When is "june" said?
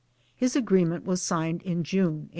1.83-2.05